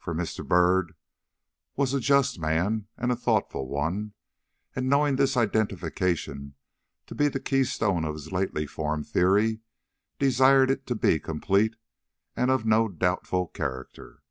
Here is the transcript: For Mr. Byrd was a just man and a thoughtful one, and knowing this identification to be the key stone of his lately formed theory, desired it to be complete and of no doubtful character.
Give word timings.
For 0.00 0.12
Mr. 0.16 0.44
Byrd 0.44 0.96
was 1.76 1.94
a 1.94 2.00
just 2.00 2.40
man 2.40 2.88
and 2.98 3.12
a 3.12 3.14
thoughtful 3.14 3.68
one, 3.68 4.14
and 4.74 4.88
knowing 4.88 5.14
this 5.14 5.36
identification 5.36 6.56
to 7.06 7.14
be 7.14 7.28
the 7.28 7.38
key 7.38 7.62
stone 7.62 8.04
of 8.04 8.14
his 8.14 8.32
lately 8.32 8.66
formed 8.66 9.06
theory, 9.06 9.60
desired 10.18 10.72
it 10.72 10.88
to 10.88 10.96
be 10.96 11.20
complete 11.20 11.76
and 12.34 12.50
of 12.50 12.66
no 12.66 12.88
doubtful 12.88 13.46
character. 13.46 14.22